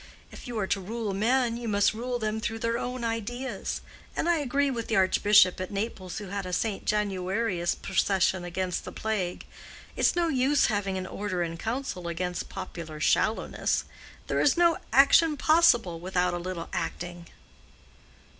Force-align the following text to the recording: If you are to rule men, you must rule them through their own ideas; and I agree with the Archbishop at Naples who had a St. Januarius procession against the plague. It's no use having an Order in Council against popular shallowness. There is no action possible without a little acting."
If 0.31 0.47
you 0.47 0.57
are 0.57 0.65
to 0.65 0.81
rule 0.81 1.13
men, 1.13 1.57
you 1.57 1.67
must 1.67 1.93
rule 1.93 2.17
them 2.17 2.41
through 2.41 2.57
their 2.57 2.79
own 2.79 3.03
ideas; 3.03 3.81
and 4.15 4.27
I 4.27 4.37
agree 4.39 4.71
with 4.71 4.87
the 4.87 4.95
Archbishop 4.95 5.61
at 5.61 5.69
Naples 5.69 6.17
who 6.17 6.29
had 6.29 6.47
a 6.47 6.53
St. 6.53 6.85
Januarius 6.85 7.75
procession 7.79 8.43
against 8.43 8.83
the 8.83 8.91
plague. 8.91 9.45
It's 9.95 10.15
no 10.15 10.27
use 10.27 10.65
having 10.73 10.97
an 10.97 11.05
Order 11.05 11.43
in 11.43 11.55
Council 11.55 12.07
against 12.07 12.49
popular 12.49 12.99
shallowness. 12.99 13.85
There 14.25 14.41
is 14.41 14.57
no 14.57 14.79
action 14.91 15.37
possible 15.37 15.99
without 15.99 16.33
a 16.33 16.39
little 16.39 16.69
acting." 16.73 17.27